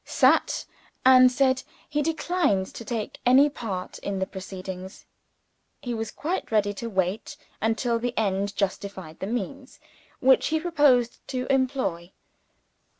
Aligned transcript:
sat 0.03 0.65
and 1.05 1.31
said, 1.31 1.61
he 1.87 2.01
declined 2.01 2.65
to 2.65 2.83
take 2.83 3.19
any 3.23 3.47
part 3.47 3.99
in 3.99 4.17
the 4.17 4.25
proceedings. 4.25 5.05
He 5.79 5.93
was 5.93 6.09
quite 6.09 6.51
ready 6.51 6.73
to 6.73 6.89
wait, 6.89 7.37
until 7.61 7.99
the 7.99 8.17
end 8.17 8.55
justified 8.55 9.19
the 9.19 9.27
means 9.27 9.79
which 10.19 10.47
he 10.47 10.59
proposed 10.59 11.19
to 11.27 11.45
employ. 11.53 12.11